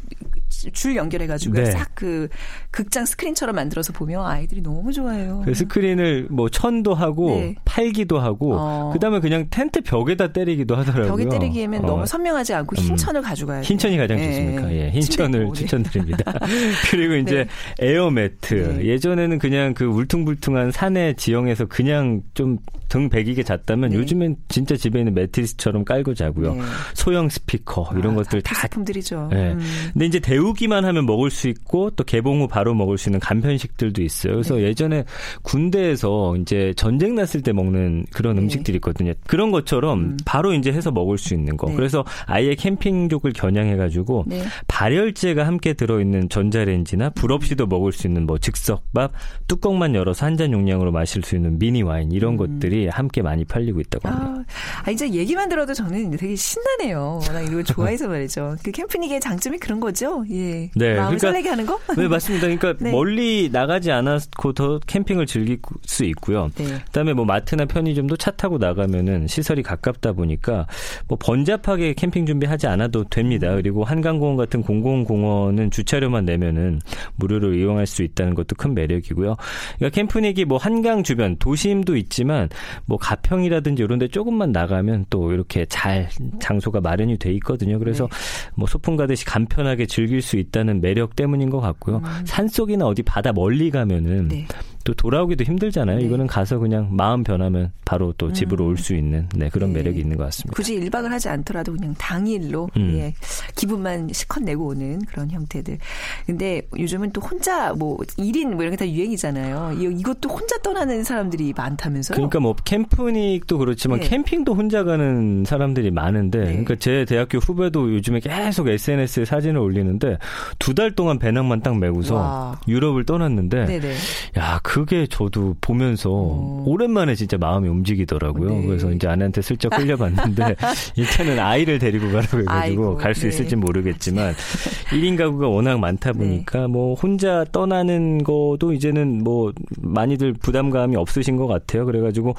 [0.50, 1.66] 줄 연결해가지고 네.
[1.72, 2.30] 싹그
[2.72, 5.44] 극장 스크린처럼 만들어서 보면 아이들이 너무 좋아해요.
[5.46, 7.56] 그 스크린을 뭐 천도 하고 네.
[7.66, 8.90] 팔기도 하고 어.
[8.94, 11.08] 그다음에 그냥 텐트 벽에다 때리기도 하더라고요.
[11.08, 11.88] 벽에 때리기에는 어.
[11.88, 12.96] 너무 선명하지 않고 흰 음.
[12.96, 13.68] 천을 가져가야 돼요.
[13.68, 14.28] 흰 천이 가장 네.
[14.28, 14.74] 좋습니까?
[14.74, 15.54] 예, 흰 천을 네.
[15.54, 16.34] 추천드립니다.
[16.92, 17.88] 그리고 이제 네.
[17.88, 18.86] 에어 매트 네.
[18.86, 22.58] 예전에는 그냥 그 울퉁불퉁한 산의 지형에서 그냥 좀
[22.90, 26.58] 등 배기게 잤다면 요즘엔 진짜 집에 있는 매트리스처럼 깔고 자고요.
[26.96, 29.30] 소형 스피커 이런 아, 것들 다 제품들이죠.
[29.34, 29.52] 예.
[29.52, 29.60] 음.
[29.94, 34.02] 근데 이제 데우기만 하면 먹을 수 있고 또 개봉 후 바로 먹을 수 있는 간편식들도
[34.02, 34.34] 있어요.
[34.34, 34.64] 그래서 네.
[34.64, 35.04] 예전에
[35.44, 38.42] 군대에서 이제 전쟁 났을 때 먹는 그런 네.
[38.42, 39.14] 음식들이 있거든요.
[39.28, 40.18] 그런 것처럼 음.
[40.26, 41.68] 바로 이제 해서 먹을 수 있는 거.
[41.68, 41.76] 네.
[41.76, 44.42] 그래서 아예 캠핑족을 겨냥해 가지고 네.
[44.68, 49.12] 발열제가 함께 들어 있는 전자레인지나 불 없이도 먹을 수 있는 뭐 즉석밥,
[49.48, 52.38] 뚜껑만 열어서 한 잔 용량으로 마실 수 있는 미니 와인 이런 음.
[52.38, 54.44] 것들이 함께 많이 팔리고 있다고 합니다.
[54.48, 57.20] 아, 아, 이제 얘기만 들어도 저는 되게 신나네요.
[57.28, 58.56] 워낙 이거 좋아해서 말이죠.
[58.64, 60.24] 그 캠핑의 장점이 그런 거죠.
[60.32, 60.70] 예.
[60.76, 60.96] 네.
[60.96, 61.80] 마음 그러니까, 설레게 하는 거?
[61.96, 62.48] 네, 맞습니다.
[62.48, 62.92] 그러니까 네.
[62.92, 66.50] 멀리 나가지 않았고 더 캠핑을 즐길 수 있고요.
[66.56, 66.66] 네.
[66.86, 70.68] 그다음에 뭐 마트나 편의점도 차 타고 나가면은 시설이 가깝다 보니까
[71.08, 73.50] 뭐 번잡하게 캠핑 준비하지 않아도 됩니다.
[73.52, 73.56] 음.
[73.56, 76.82] 그리고 한강공원 같은 공공공원은 주차료만 내면은
[77.16, 79.36] 무료로 이용할 수 있다는 것도 큰 매력이고요.
[79.78, 82.50] 그러니까 캠프닉이 뭐 한강 주변 도심도 있지만
[82.86, 87.80] 뭐 가평이라든지 이런 데 조금만 나가면 또 이렇게 잘 장소가 마련이 돼 있거든요.
[87.80, 88.52] 그래서 네.
[88.56, 91.98] 뭐 소풍 가듯이 간편하게 즐길 수 있다는 매력 때문인 것 같고요.
[91.98, 92.26] 음.
[92.26, 94.48] 산속이나 어디 바다 멀리 가면은 네.
[94.90, 96.00] 또 돌아오기도 힘들잖아요.
[96.00, 96.04] 네.
[96.06, 98.70] 이거는 가서 그냥 마음 변하면 바로 또 집으로 음.
[98.72, 99.80] 올수 있는 네, 그런 네.
[99.80, 100.56] 매력이 있는 것 같습니다.
[100.56, 102.92] 굳이 1박을 하지 않더라도 그냥 당일로 음.
[102.96, 103.14] 예,
[103.56, 105.78] 기분만 시컷 내고 오는 그런 형태들.
[106.26, 109.74] 근데 요즘은 또 혼자 뭐 1인 뭐 이런 게 다 유행이잖아요.
[109.82, 112.16] 이것도 혼자 떠나는 사람들이 많다면서요?
[112.16, 114.08] 그러니까 뭐 캠프닉도 그렇지만 네.
[114.08, 116.46] 캠핑도 혼자 가는 사람들이 많은데 네.
[116.46, 120.18] 그러니까 제 대학교 후배도 요즘에 계속 SNS에 사진을 올리는데
[120.60, 122.62] 두 달 동안 배낭만 딱 메고서 와.
[122.70, 123.94] 유럽을 떠났는데 네네.
[124.38, 126.64] 야, 그게 저도 보면서 오.
[126.66, 128.50] 오랜만에 진짜 마음이 움직이더라고요.
[128.50, 128.66] 네.
[128.68, 130.56] 그래서 이제 아내한테 슬쩍 끌려봤는데
[130.96, 133.62] 일단은 아이를 데리고 가라고 해가지고 갈 수 있을지 네.
[133.62, 134.34] 모르겠지만
[134.92, 136.68] 1인 가구가 워낙 많다 보니까 네.
[136.68, 141.86] 뭐 혼자 떠나는 거도 이제는 뭐 많이들 부담감이 없으신 것 같아요.
[141.86, 142.36] 그래가지고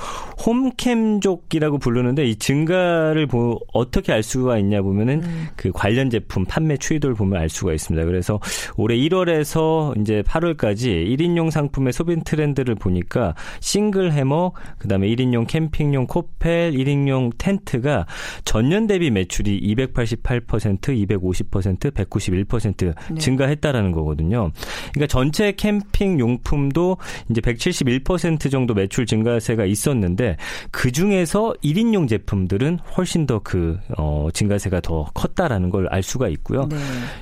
[0.47, 5.47] 홈캠족이라고 부르는데 이 증가를 보, 어떻게 알 수가 있냐 보면은 음.
[5.57, 8.07] 그 관련 제품 판매 추이도를 보면 알 수가 있습니다.
[8.07, 8.41] 그래서
[8.77, 16.73] 올해 1월에서 이제 8월까지 1인용 상품의 소비 트렌드를 보니까 싱글 해머, 그다음에 1인용 캠핑용 코펠,
[16.73, 18.07] 1인용 텐트가
[18.45, 23.19] 전년 대비 매출이 288%, 250%, 191% 네.
[23.21, 24.51] 증가했다라는 거거든요.
[24.93, 26.97] 그러니까 전체 캠핑 용품도
[27.29, 30.37] 이제 171% 정도 매출 증가세가 있었는데
[30.71, 36.67] 그 중에서 1인용 제품들은 훨씬 더그 어, 증가세가 더 컸다라는 걸 알 수가 있고요.
[36.69, 36.77] 네.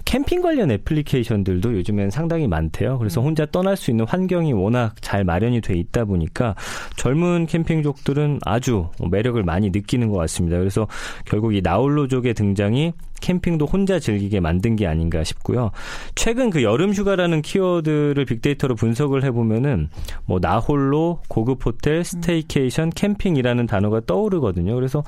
[0.04, 2.98] 캠핑 관련 애플리케이션들도 요즘엔 상당히 많대요.
[2.98, 3.26] 그래서 음.
[3.26, 6.54] 혼자 떠날 수 있는 환경이 워낙 워낙 잘 마련이 돼 있다 보니까
[6.96, 10.58] 젊은 캠핑족들은 아주 매력을 많이 느끼는 것 같습니다.
[10.58, 10.86] 그래서
[11.24, 15.72] 결국 이 나홀로족의 등장이 캠핑도 혼자 즐기게 만든 게 아닌가 싶고요.
[16.14, 19.88] 최근 그 여름 휴가라는 키워드를 빅데이터로 분석을 해보면은
[20.24, 24.74] 뭐 나홀로, 고급 호텔, staycation, 캠핑이라는 단어가 떠오르거든요.
[24.74, 25.02] 그래서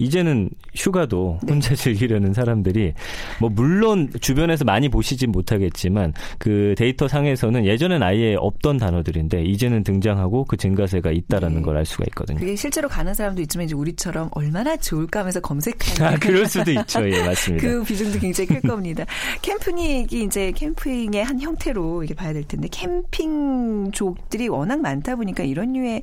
[0.00, 1.52] 이제는 휴가도 네.
[1.52, 2.94] 혼자 즐기려는 사람들이
[3.38, 10.46] 뭐 물론 주변에서 많이 보시진 못하겠지만 그 데이터 상에서는 예전엔 아예 없던 단어들인데 이제는 등장하고
[10.46, 11.62] 그 증가세가 있다라는 네.
[11.62, 12.38] 걸알 수가 있거든요.
[12.38, 17.06] 그게 실제로 가는 사람도 있지만 이제 우리처럼 얼마나 좋을까 하면서 검색하는 아, 그럴 수도 있죠.
[17.06, 17.66] 예, 맞습니다.
[17.66, 19.04] 그 비중도 굉장히 클 겁니다.
[19.42, 26.00] 캠프닉이 이제 캠핑의 한 형태로 이렇게 봐야 될 텐데 캠핑족들이 워낙 많다 보니까 이런 류의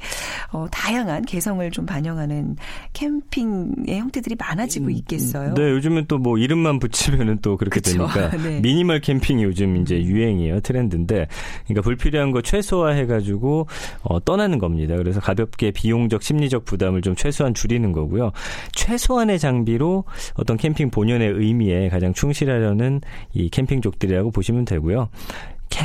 [0.51, 2.57] 어, 다양한 개성을 좀 반영하는
[2.93, 5.53] 캠핑 의 형태들이 많아지고 있겠어요.
[5.53, 7.97] 네, 요즘은 또 뭐 이름만 붙이면은 또 그렇게 그쵸?
[7.97, 8.59] 되니까 네.
[8.59, 11.27] 미니멀 캠핑이 요즘 이제 유행이에요, 트렌드인데,
[11.65, 13.67] 그러니까 불필요한 거 최소화해가지고
[14.01, 14.95] 어, 떠나는 겁니다.
[14.97, 18.31] 그래서 가볍게 비용적, 심리적 부담을 좀 최소한 줄이는 거고요.
[18.73, 23.01] 최소한의 장비로 어떤 캠핑 본연의 의미에 가장 충실하려는
[23.33, 25.09] 이 캠핑족들이라고 보시면 되고요.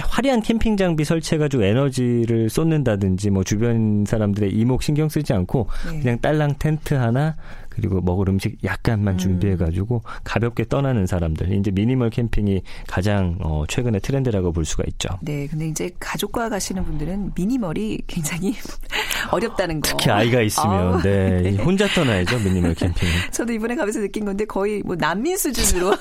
[0.08, 6.00] 화려한 캠핑 장비 설치해가지고 에너지를 쏟는다든지 뭐 주변 사람들의 이목 신경 쓰지 않고 네.
[6.00, 7.36] 그냥 딸랑 텐트 하나
[7.74, 9.18] 그리고 먹을 음식 약간만 음.
[9.18, 11.52] 준비해가지고 가볍게 떠나는 사람들.
[11.52, 15.08] 이제 미니멀 캠핑이 가장 어, 최근의 트렌드라고 볼 수가 있죠.
[15.22, 18.54] 네, 근데 이제 가족과 가시는 분들은 미니멀이 굉장히
[19.30, 19.88] 어렵다는 거.
[19.90, 23.08] 특히 아이가 있으면 아, 네, 네, 혼자 떠나야죠 미니멀 캠핑.
[23.32, 25.94] 저도 이번에 가면서 느낀 건데 거의 뭐 난민 수준으로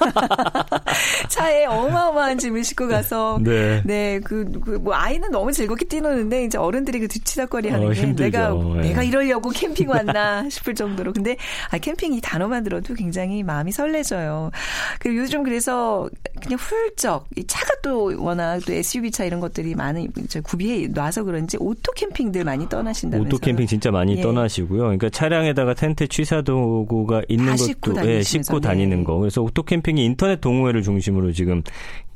[1.29, 6.45] 차에 어마어마한 짐을 싣고 가서 네, 네 그 뭐 그 뭐 아이는 너무 즐겁게 뛰노는데
[6.45, 8.37] 이제 어른들이 그 뒤치다꺼리 하는 어, 게 힘들죠.
[8.37, 8.89] 내가 네.
[8.89, 11.37] 내가 이러려고 캠핑 왔나 싶을 정도로 근데
[11.69, 14.51] 아, 캠핑 이 단어만 들어도 굉장히 마음이 설레져요.
[14.99, 16.09] 그리고 요즘 그래서
[16.41, 20.07] 그냥 훌쩍 이 차가 또 워낙 또 SUV 차 이런 것들이 많은
[20.43, 23.27] 구비해 놔서 그런지 오토 캠핑들 많이 떠나신다면서요.
[23.27, 24.21] 오토 캠핑 진짜 많이 예.
[24.21, 24.81] 떠나시고요.
[24.81, 29.03] 그러니까 차량에다가 텐트 취사 도구가 있는 것도 예, 싣고 다니는 네.
[29.03, 29.17] 거.
[29.17, 31.63] 그래서 오토 캠핑이 인터넷 동호회를 중심으로 지금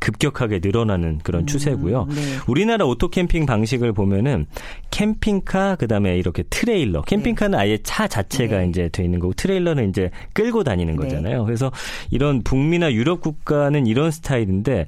[0.05, 2.05] 급격하게 늘어나는 그런 음, 추세고요.
[2.05, 2.15] 네.
[2.47, 4.45] 우리나라 오토 캠핑 방식을 보면은
[4.91, 7.01] 캠핑카 그다음에 이렇게 트레일러.
[7.01, 7.63] 캠핑카는 네.
[7.63, 8.67] 아예 차 자체가 네.
[8.67, 11.01] 이제 돼 있는 거고 트레일러는 이제 끌고 다니는 네.
[11.01, 11.43] 거잖아요.
[11.45, 11.71] 그래서
[12.11, 14.85] 이런 북미나 유럽 국가는 이런 스타일인데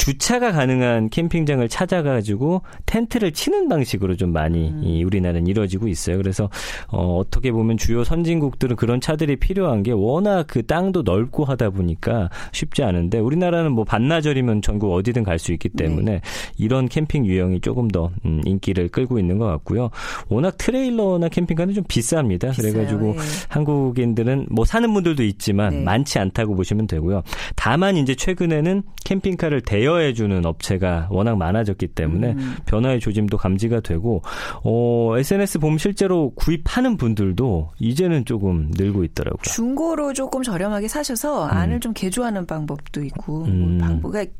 [0.00, 4.80] 주차가 가능한 캠핑장을 찾아가지고 텐트를 치는 방식으로 좀 많이 음.
[4.82, 6.16] 이 우리나라는 이루어지고 있어요.
[6.16, 6.48] 그래서
[6.88, 12.30] 어, 어떻게 보면 주요 선진국들은 그런 차들이 필요한 게 워낙 그 땅도 넓고 하다 보니까
[12.52, 15.84] 쉽지 않은데 우리나라는 뭐 반나절이면 전국 어디든 갈 수 있기 네.
[15.84, 16.20] 때문에 네.
[16.56, 19.90] 이런 캠핑 유형이 조금 더 음, 인기를 끌고 있는 것 같고요.
[20.28, 22.52] 워낙 트레일러나 캠핑카는 좀 비쌉니다.
[22.52, 22.72] 비싸요.
[22.72, 23.18] 그래가지고 네.
[23.48, 25.82] 한국인들은 뭐 사는 분들도 있지만 네.
[25.82, 27.22] 많지 않다고 보시면 되고요.
[27.54, 32.56] 다만 이제 최근에는 캠핑카를 대여 대여해주는 업체가 워낙 많아졌기 때문에 음.
[32.66, 34.22] 변화의 조짐도 감지가 되고
[34.62, 39.42] 어, SNS 보면 실제로 구입하는 분들도 이제는 조금 늘고 있더라고요.
[39.42, 41.50] 중고로 조금 저렴하게 사셔서 음.
[41.50, 43.78] 안을 좀 개조하는 방법도 있고 음.
[43.78, 44.32] 뭐 방법 그러니까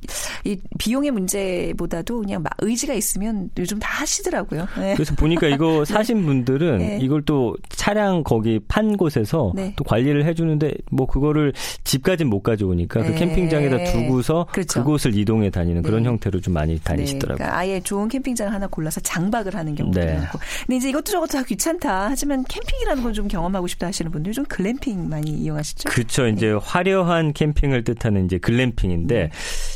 [0.44, 4.66] 이 비용의 문제보다도 그냥 의지가 있으면 요즘 다 하시더라고요.
[4.78, 4.94] 네.
[4.94, 5.92] 그래서 보니까 이거 네.
[5.92, 6.98] 사신 분들은 네.
[7.00, 9.72] 이걸 또 차량 거기 판 곳에서 네.
[9.76, 11.52] 또 관리를 해주는데 뭐 그거를
[11.84, 13.14] 집까지 못 가져오니까 그 네.
[13.16, 14.80] 캠핑장에다 두고서 그렇죠.
[14.80, 16.08] 그곳을 이동 이동해 다니는 그런 네.
[16.08, 17.36] 형태로 좀 많이 다니시더라고요.
[17.36, 17.44] 네.
[17.44, 20.14] 그러니까 아예 좋은 캠핑장 하나 골라서 장박을 하는 경우도 네.
[20.14, 20.40] 많고.
[20.66, 22.08] 근데 이제 이것도 저것도 다 귀찮다.
[22.10, 25.88] 하지만 캠핑이라는 걸좀 경험하고 싶다 하시는 분들 좀 글램핑 많이 이용하시죠?
[25.88, 26.26] 그렇죠.
[26.26, 26.58] 이제 네.
[26.60, 29.30] 화려한 캠핑을 뜻하는 이제 글램핑인데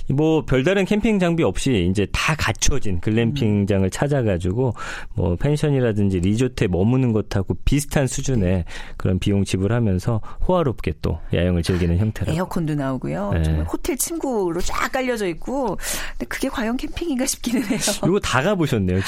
[0.08, 0.12] 네.
[0.12, 3.90] 뭐 별다른 캠핑 장비 없이 이제 다 갖춰진 글램핑장을 음.
[3.90, 4.74] 찾아가지고
[5.14, 8.64] 뭐 펜션이라든지 리조트에 머무는 것하고 비슷한 수준의 네.
[8.96, 12.32] 그런 비용 지불하면서 호화롭게 또 야영을 즐기는 형태로.
[12.32, 13.40] 에어컨도 나오고요.
[13.44, 15.76] 정말 호텔 침구로 쫙 깔려져 있고 있고
[16.12, 17.78] 근데 그게 과연 캠핑인가 싶기는 해요.
[18.04, 19.00] 이거 다 가보셨네요.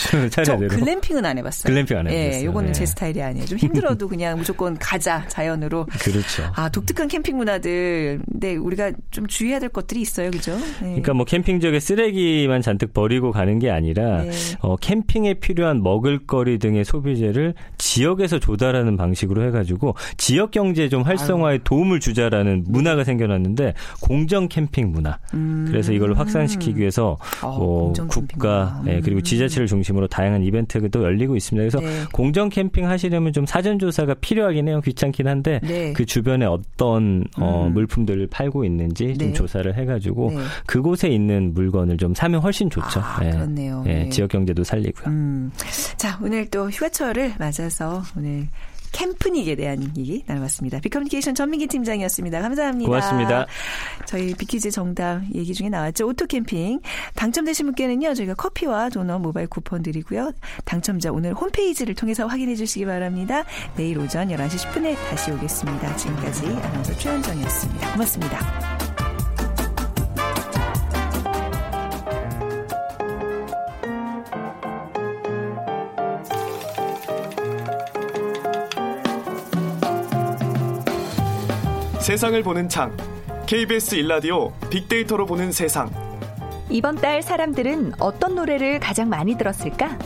[0.44, 1.72] 저 글램핑은 안 해봤어요.
[1.72, 2.40] 글램핑 안 해봤어요.
[2.40, 2.72] 예, 요거는 네.
[2.72, 3.46] 제 스타일이 아니에요.
[3.46, 5.86] 좀 힘들어도 그냥 무조건 가자 자연으로.
[6.00, 6.44] 그렇죠.
[6.54, 8.20] 아 독특한 캠핑 문화들.
[8.30, 10.56] 근데 우리가 좀 주의해야 될 것들이 있어요, 그죠?
[10.56, 10.80] 네.
[10.80, 14.30] 그러니까 뭐 캠핑 지역에 쓰레기만 잔뜩 버리고 가는 게 아니라 네.
[14.60, 17.54] 어, 캠핑에 필요한 먹을거리 등의 소비재를
[17.86, 21.58] 지역에서 조달하는 방식으로 해가지고 지역 경제 좀 활성화에 아유.
[21.64, 25.18] 도움을 주자라는 문화가 생겨났는데 공정 캠핑 문화.
[25.34, 25.66] 음.
[25.68, 29.22] 그래서 이걸 확 확산시키기 위해서 어, 뭐 국가 예, 그리고 음.
[29.22, 31.78] 지자체를 중심으로 다양한 이벤트도 열리고 있습니다.
[31.78, 32.04] 그래서 네.
[32.12, 34.80] 공정 캠핑 하시려면 좀 사전 조사가 필요하긴 해요.
[34.80, 35.92] 귀찮긴 한데 네.
[35.92, 37.72] 그 주변에 어떤 어, 음.
[37.72, 39.32] 물품들을 팔고 있는지 좀 네.
[39.32, 40.38] 조사를 해가지고 네.
[40.66, 43.00] 그곳에 있는 물건을 좀 사면 훨씬 좋죠.
[43.00, 43.30] 아, 예.
[43.30, 43.84] 그렇네요.
[43.86, 44.08] 예, 네.
[44.08, 45.06] 지역 경제도 살리고요.
[45.08, 45.52] 음.
[45.96, 48.48] 자 오늘 또 휴가철을 맞아 서 오늘
[48.92, 50.80] 캠프닉에 대한 얘기 나눠봤습니다.
[50.80, 52.40] 비커뮤니케이션 전민기 팀장이었습니다.
[52.40, 52.88] 감사합니다.
[52.88, 53.46] 고맙습니다.
[54.06, 56.06] 저희 빅퀴즈 정답 얘기 중에 나왔죠.
[56.06, 56.80] 오토캠핑.
[57.14, 58.14] 당첨되신 분께는요.
[58.14, 60.32] 저희가 커피와 도넛 모바일 쿠폰 드리고요.
[60.64, 63.44] 당첨자 오늘 홈페이지를 통해서 확인해 주시기 바랍니다.
[63.76, 65.96] 내일 오전 11시 10분에 다시 오겠습니다.
[65.96, 67.92] 지금까지 아나운서 최현정이었습니다.
[67.92, 68.75] 고맙습니다.
[82.06, 82.96] 세상을 보는 창
[83.48, 85.90] KBS 일라디오 빅데이터로 보는 세상
[86.70, 89.98] 이번 달 사람들은 어떤 노래를 가장 많이 들었을까?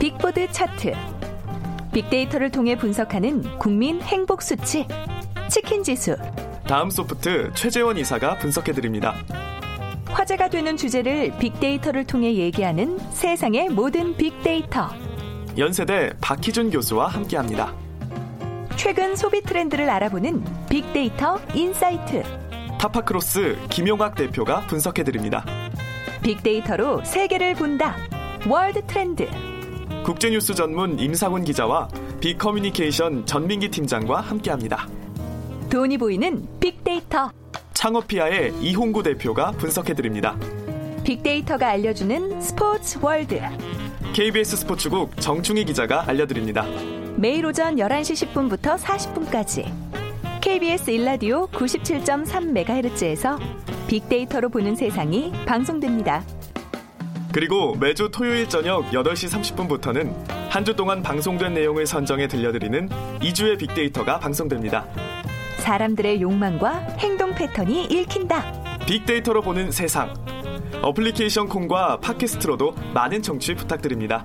[0.00, 0.94] 빅보드 차트
[1.92, 4.84] 빅데이터를 통해 분석하는 국민 행복 수치
[5.48, 6.16] 치킨 지수
[6.66, 9.14] 다음 소프트 최재원 이사가 분석해 드립니다.
[10.06, 14.90] 화제가 되는 주제를 빅데이터를 통해 얘기하는 세상의 모든 빅데이터
[15.56, 17.87] 연세대 박희준 교수와 함께합니다.
[18.78, 22.22] 최근 소비 트렌드를 알아보는 빅데이터 인사이트.
[22.78, 25.44] 타파크로스 김용학 대표가 분석해드립니다.
[26.22, 27.96] 빅데이터로 세계를 본다.
[28.48, 29.28] 월드 트렌드.
[30.04, 31.88] 국제뉴스 전문 임상훈 기자와
[32.20, 34.86] 빅커뮤니케이션 전민기 팀장과 함께합니다.
[35.68, 37.32] 돈이 보이는 빅데이터.
[37.74, 40.36] 창업피아의 이홍구 대표가 분석해드립니다.
[41.02, 43.40] 빅데이터가 알려주는 스포츠 월드.
[44.12, 46.64] KBS 스포츠국 정충희 기자가 알려드립니다.
[47.18, 49.70] 매일 오전 11시 10분부터 40분까지
[50.40, 53.38] KBS 일라디오 97.3MHz에서
[53.88, 56.22] 빅데이터로 보는 세상이 방송됩니다.
[57.32, 60.14] 그리고 매주 토요일 저녁 8시 30분부터는
[60.48, 62.88] 한 주 동안 방송된 내용을 선정해 들려드리는
[63.20, 64.86] 2주의 빅데이터가 방송됩니다.
[65.58, 68.78] 사람들의 욕망과 행동 패턴이 읽힌다.
[68.86, 70.14] 빅데이터로 보는 세상.
[70.82, 74.24] 어플리케이션 콩과 팟캐스트로도 많은 청취 부탁드립니다.